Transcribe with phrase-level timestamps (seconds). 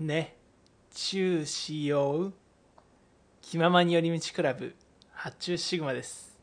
[0.00, 0.36] ね、
[0.90, 2.32] チューしよう。
[3.40, 4.74] 気ままに寄り道クラブ、
[5.12, 6.36] 発注シグマです。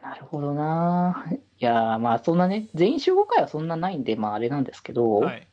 [0.00, 1.26] なるほどな。
[1.58, 5.48] いやーまあそんなね、全員集合会はそんなないんで、まああれなんですけど、はい。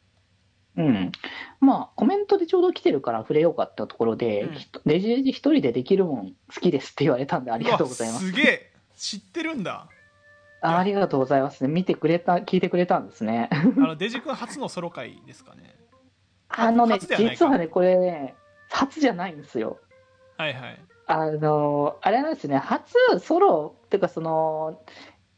[0.77, 1.11] うん。
[1.59, 8.25] まあコメントでちょうど来てるから触れようかってところで、うんひとデジデジ一人でできるもん好きですって言われたんでありがとうございます。
[8.25, 9.89] わすげえ知ってるんだ。
[10.65, 11.69] あありがとうございますね。
[11.69, 13.49] 見てくれた、聞いてくれたんですね。
[13.51, 15.75] あの、デジ君初のソロ回ですかね。
[16.49, 18.35] あのね、実はね、これね、
[18.69, 19.79] 初じゃないんですよ。
[20.37, 20.79] はいはい。
[21.07, 24.81] あの、あれなんですね、初ソロっていうか、その、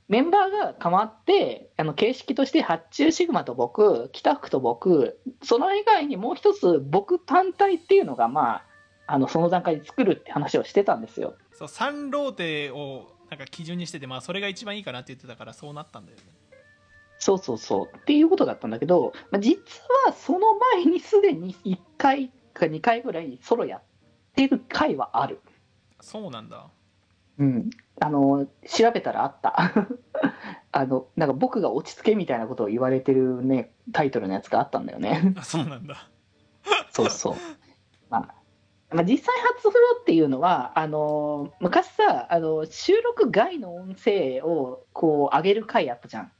[0.07, 8.63] メンバーが変わって、あの形式として発注シグマと僕、北福と僕、その以外にもう一つ、僕単体っていうのが、まあ、
[9.07, 11.35] あのその段階で作るって話をしてたんですよ。
[11.53, 16.23] そう、3ローテをなんか基準にしてて、まあそれが一番いいかなって言ってたからそうなったんだよね。
[17.19, 17.97] そうそうそう。
[17.97, 19.59] っていうことだったんだけど、まあ、実
[20.05, 23.81] はその前にすでに1回か2回ぐらいソロやっ
[24.35, 25.39] てる回はある。
[25.99, 26.67] そうなんだ。
[27.39, 27.69] うん、
[27.99, 29.71] あの調べたらあった
[30.71, 36.09] あのなんか僕が落ち着けみたいなことを言われてるねタイトルのやつがあったんだよねあ、そうなんだ。
[36.89, 37.35] そうそう、
[38.09, 38.35] まあ、
[38.91, 46.31] まあ実際初フロっていうのはあの昔さあの収録外の音声をこう上げる回あったじゃん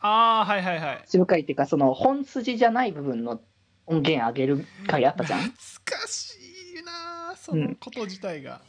[0.00, 1.04] ああ、はいはいはい。
[1.08, 3.40] 収録回っていうかその本筋じゃない部分の
[3.86, 6.36] 音源上げる回あったじゃん懐かし
[6.78, 8.60] いなあそのこと自体が。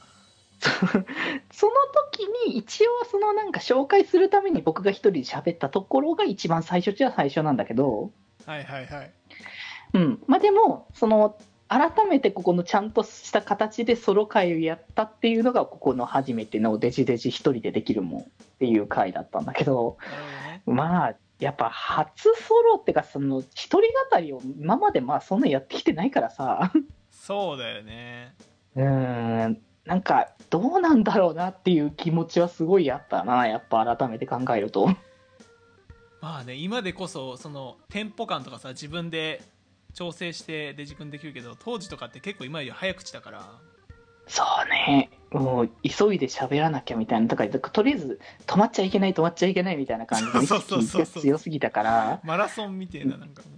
[1.51, 1.73] その
[2.11, 8.11] 時に一応そのなんか紹介するために僕が一人で喋ったところが一番最初じゃ最初なんだけど、
[8.45, 9.11] はいはいはい。
[9.93, 11.37] うん、まあでもその
[11.75, 18.25] 改めてここのちゃんとした形でソロ会をやったっていうのがここの初めてのデジデジ一人でできるもんっ
[18.59, 20.23] ていう回だったんだけどなる
[20.63, 20.77] ほどね。
[20.77, 26.71] まあやっぱ初ソロってかその一人語りを今までまあそんなやってきてないからさ
[27.11, 28.35] そうだよね。
[28.75, 34.89] うーんなんかどうなんだろうなっていう気持ちはすごいあったなやっぱ改めて考えると
[36.21, 39.43] まあね、今でこそ、その、テンポ感とかさ、自分で
[39.95, 43.59] 調整してデジ君できるけど、当時とかって結構今より早口だから、
[44.27, 45.09] そうね。
[45.31, 47.27] もう急いで喋らなきゃみたいな。
[47.27, 51.01] だからとりあえず止まっちゃいけない止まっちゃいけないみたいな感じで そうそうそうそう。
[51.01, 52.21] 意識が強すぎたから。
[52.23, 53.49] マラソンみたいな、なんかも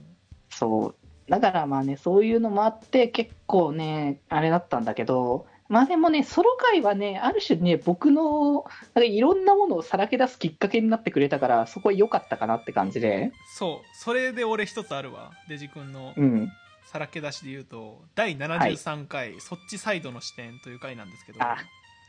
[0.49, 0.95] そう。
[1.29, 8.63] だからまあねそういうのもあって結構ねあれだったんだけどまあでもねソロ回はねある種ね僕のなん
[8.93, 13.27] かいろんなものをさらけ出すきっかけになってくれたからそこは良かったかなって感じで。
[13.27, 13.33] う。
[13.57, 15.31] そう、それで俺一つあるわ。
[15.49, 16.51] デジ君のうん。
[16.87, 21.57] さらけ出しで言うと、第73回、そっちサイドの視点という回なんですけど、あ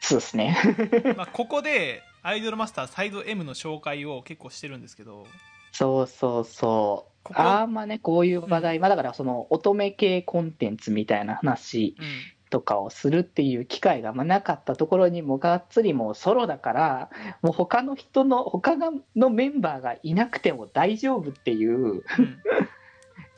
[0.01, 0.57] そうですね。
[1.17, 5.27] まあ、ここでアイドルマスターサイド M の紹介を結構してるんですけど、
[5.73, 7.25] そうそうそう。
[7.25, 11.97] ここあんまねこういう話題、まあだからその乙女系コンテンツみたいな話。
[11.99, 12.07] うん、
[12.49, 17.11] とかをするっていう機会がまあなかったところにもうがっつりもうソロだから
[17.43, 18.77] もう他の人の他
[19.17, 22.03] のメンバーがいなくても大丈夫っていう、うん、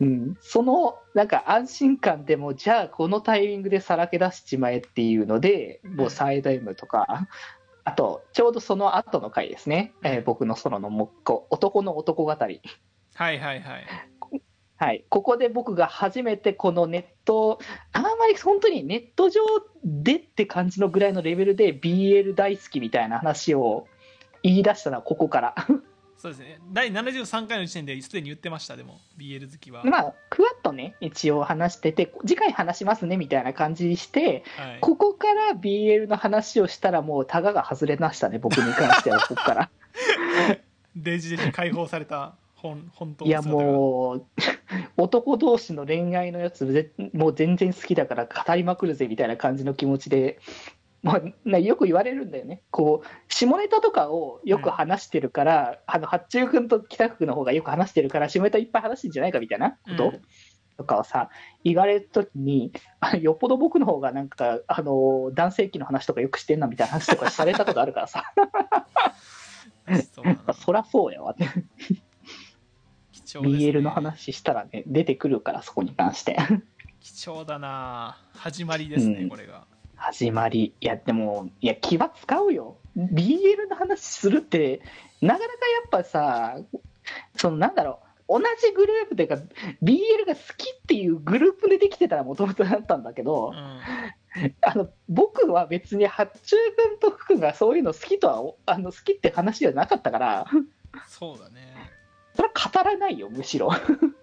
[0.00, 7.28] うん、そのなんか安心感でもじゃあこのタイミングでさらけ出しちまえっていうのでもうサイド M とか。
[7.82, 12.60] あとちょうどその後の回ですね、えー僕のソロのもっこ男の男語り
[13.14, 13.86] はいはいはい。
[14.80, 17.58] はい、ここで僕が初めてこのネット、
[17.92, 19.42] あんまり本当にネット上
[19.84, 23.86] でって感じのぐらいのレベルで BL 大好きみたいな話を
[24.42, 25.54] 言い出したのはここから。
[26.16, 26.60] そうですね。
[26.72, 29.84] 第73回の時点ですでに言ってました、でも、BL 好きは。
[29.84, 39.70] まあ、ふわっとね、一応話してて、次回話しますねみたいな感じにして、はい、ここから BL の話をしたらもうタガが外れましたね、僕に関しては、ここから。
[40.96, 44.26] デジデジ解放された本本当いやもう、
[44.96, 50.38] 男同士の恋愛のやつ、ぜもう全然好きだから語りまくるぜみたいな感じの気持ちで、
[51.02, 60.22] まあ、なよく言われるんだよね、こう下ネタとかをよく話してるから、あの八中君と北福の方がよく話してるから、下ネタいっぱい話してんじゃないかみたいなこと、うん。
[60.76, 61.28] とかをさ、
[61.62, 68.24] 言われるときに、あよっぽど僕の方がなんか、あの男性器の話とかよくしてんなみたいな話とかされたことあるからさ、
[70.54, 71.44] そりゃ そうやわって、
[73.38, 76.36] BL の話したらね、出てくるから、そこに関して。
[77.00, 78.18] 貴重だな。
[78.34, 79.28] 始まりですね、うん。
[79.28, 79.66] これが。
[79.96, 80.74] 始まり。
[80.80, 82.76] いやでもいや気は使うよ。
[82.96, 84.80] BL の話するって
[85.20, 85.56] なかなかや
[85.86, 86.58] っぱさ
[87.36, 88.06] そのなんだろう。
[88.32, 89.34] 同じグループというか
[89.82, 93.80] BL が好きっていうグループでできてたらもともとだったんだけどう、ん。
[94.62, 100.46] あの僕は別に八中君と福がそういうの好きとはあの好きって話じゃなかったから。
[101.08, 101.69] そうだね
[102.40, 103.70] それは語らないよむしろ。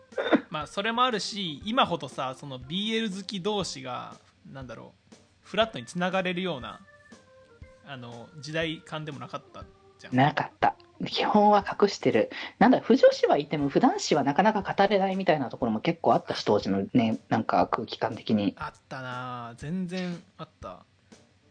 [0.50, 4.16] まあそれもあるし今ほどさその BL 好き同士が
[4.52, 6.80] なんだろうフラットにつながれるような
[7.86, 9.64] あの時代感でもなかった
[10.00, 10.16] じゃん。
[10.16, 10.76] なかった。
[11.06, 12.32] 基本は隠してる。
[12.58, 18.56] なんだ不女子はいても普段子はなかなか語れないみたいなところも結構あったし当時のねなんか空気感的に。
[18.58, 20.86] あったな全然あった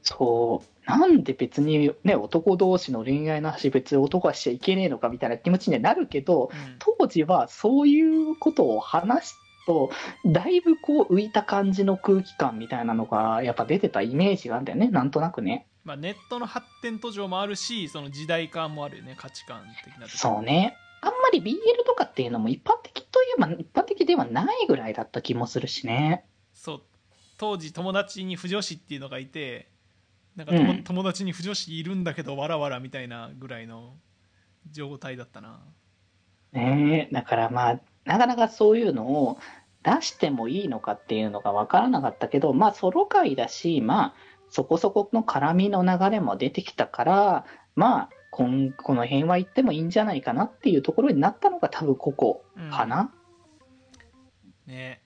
[0.06, 0.91] そう。
[0.91, 6.76] なんで別にね男同士の恋愛の話別に男はしちゃいけねえのかみたいな気持ちにはなるけどうん。
[6.79, 9.37] 当時はそういうことを話す
[9.67, 9.91] と
[10.25, 14.88] だいぶこう浮いた感じの空気感みたいなのがやっぱ出てたイメージがあるんだよね。
[14.88, 15.67] なんとなくね。
[15.82, 20.76] まあ、ネットの発展途上もあるしその時代感もあるよね価値観的なそうね。
[21.00, 21.55] あんまり BL
[21.85, 26.25] とかっていうのも一般的といえば一般的ではないぐらいだった気もするしね。
[26.55, 26.82] そう。
[27.38, 29.69] 当時友達に不女子っていうのがいて
[30.37, 30.85] なんか友,、うん。
[30.85, 33.94] 友達に不女子いるんだけどわらわらみたいなぐらいの
[34.71, 35.61] 状態だったな。
[36.53, 39.38] ねえだからまあなかなかそういうのを
[39.83, 44.15] 出してもいいのかっていうのが分からなかったけどまあソロ会だしまあ
[44.49, 47.44] そこそこの絡みの流れも出てきたから
[47.75, 52.71] まあこんこの辺は言ってもいいんじゃないかなっていうところになったのが多分ここうん。
[52.71, 53.12] かな、
[54.67, 55.00] ね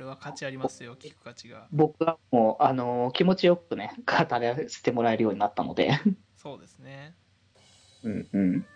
[0.00, 1.68] れは価値ありますよ聞く価値が。
[1.70, 5.92] 僕はもうあの気持ちよくね語らせてもらえるようになったので。
[6.36, 7.14] そうですね。
[8.02, 8.66] うんうん。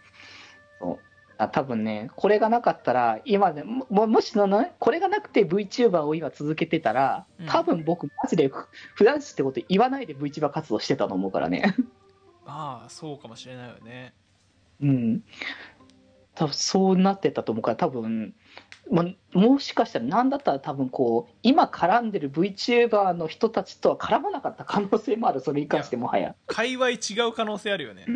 [0.78, 0.98] そう。
[1.36, 7.46] あ多分ねこれがなかったら今でもももしのねこれがなくて VTuber を今続けてたらうん。
[7.46, 11.74] 多分僕マジでふ普段子ってこと言わないで VTuber 活動してたと思うからね。
[12.46, 14.14] まあそうかもしれないよね。
[14.80, 15.22] うん
[16.34, 18.34] 多分そうなってたと思うから多分
[18.90, 26.34] まもしかしたら何だったら多分こう今絡んでる VTuber の人たちとは絡まなかった可能性もあるそれに関してもはや。
[26.46, 26.96] 界隈違
[27.28, 28.06] う可能性あるよね。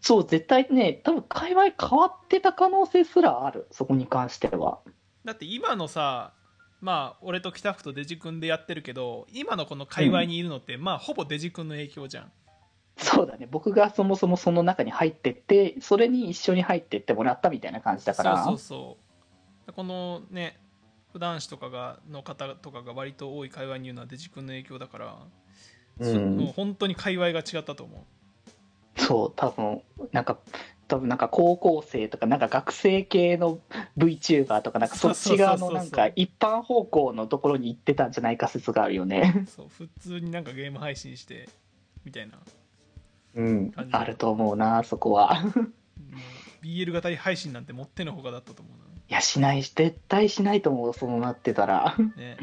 [0.00, 4.80] そう絶対ね多分界隈変わってた可能性すらあるそこに関しては。
[5.24, 6.32] だって今のさ
[6.80, 12.32] まあ俺と北福とデジ君でやってるけど今のこの界隈にいるのって、まあほぼデジ君の影響じゃん
[12.96, 13.48] そうだね。
[13.50, 18.44] 僕がそもそもその中に入ってってそれに一緒に入ってってもらったみたいな感じだから。
[18.44, 18.96] そうそうそ
[19.68, 19.72] う。
[19.72, 20.58] このね
[21.12, 25.18] 普段子とかがの方とかが割と多い界隈にいるのはデジ君の影響だから、
[26.00, 26.36] そうん。
[26.36, 28.00] もう本当に界隈が違ったと思う。
[29.00, 30.38] そう多分なんか
[30.88, 33.58] 多分なんか高校生とかなんか学生系の
[33.96, 39.46] VTuber とかなんかそっち側のなんか一般方向のところに行ってたんじゃないか説があるよね。
[39.48, 41.48] そう普通になんかゲーム配信して
[42.04, 42.36] みたいな。
[42.36, 42.42] も
[43.34, 43.72] うん。
[43.90, 45.42] あると思うなそこは。
[46.62, 48.74] う BL 型配信なんてもってのほかだったと思う
[49.08, 51.96] いやしないし絶対しないと思うそうなってたら。
[51.98, 52.36] なね。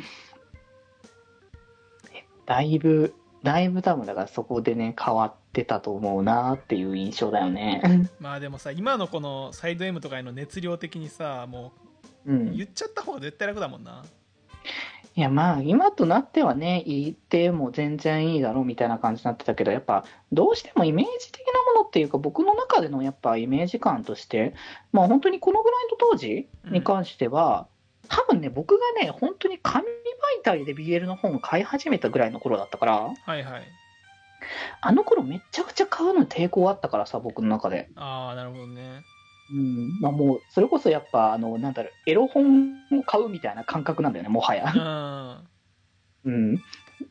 [2.45, 8.09] だいぶだいぶ多分だからそこでね変わってたと思うなっていう印象だよね。
[8.19, 11.74] まあでもさ今のこのサイド M とかへの熱量的にさも
[12.25, 12.56] ううん。
[12.56, 14.03] 言っちゃった方が絶対楽だもんな
[15.16, 24.54] いやまあ今となってはね言っても全然いいだろうみたいな感じになってたけどやっぱどうしてもイメージ的なものっていうか僕の中でのやっぱイメージ感として
[24.92, 27.68] まあ本当にこのぐらいの当時に関しては、
[28.08, 33.64] 多分ね僕がね本当に紙媒体で BL の本を買い始めたぐらいの頃だったからはいはい。
[34.82, 37.90] あの頃めちゃくちゃ買うのに抵抗あったからさ僕の中で。
[37.96, 39.04] ああなるほどね
[39.51, 44.77] うんまあ、もうそれこそやっぱあのなんだろうエロ本を買うみたいな感覚なんだよねもはやう。
[44.77, 45.50] ん
[46.25, 46.56] うん、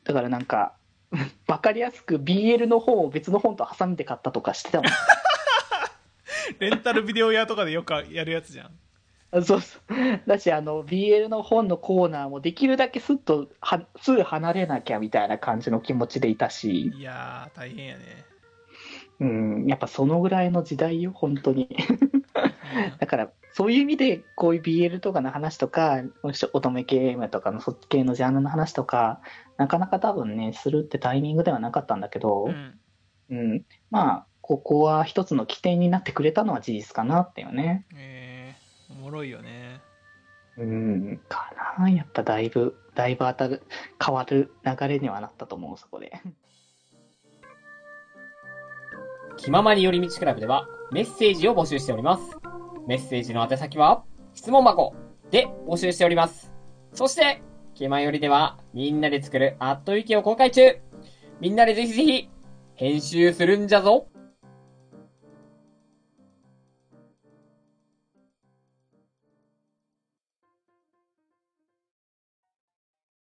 [0.04, 0.74] だからなんか、
[1.46, 4.92] わかりやすく BL の本を別の本と挟んで買ったとかしてたもん。
[6.60, 8.70] レンタルビデオ屋とかでよくやるやつじゃん
[9.30, 9.82] あそうそう。
[10.26, 18.24] だし、あの、BL の本のコーナーもできるだけすっとは、すぐ離れなきゃみたいな感じの気持ちでいたし、いやー大変やね
[19.20, 21.68] うん、やっぱそのぐらいの時代よ、本当に。
[22.74, 29.20] うんだから、そういう意味で、こういう BL とかの話とか、乙女ゲームとかのそっち系のジャンルの話とか、
[29.56, 32.78] なかなか多分ね、するってタイミングではなかったんだけど、うん
[33.30, 37.86] うん、まあ、ここは一つの起点になってくれたのは事実かなっていうね。
[37.94, 39.80] えー、おもろいよね
[40.56, 41.90] うん、かな。
[41.90, 43.62] やっぱだいぶ、だいぶ当たる、
[44.04, 46.20] 変わる流れにはなったと思う、そこで。
[49.36, 52.47] 気ままに寄り道クラブではメッセージを募集しております。
[52.88, 54.02] メッセージの宛先は
[54.32, 54.94] 質問箱
[55.30, 56.50] で募集しております。
[56.94, 57.42] そして、
[57.74, 60.78] 気前よりではみんなで作るアットウィキを公開中
[61.38, 62.30] みんなでぜひぜひ
[62.76, 64.08] 編集するんじゃぞ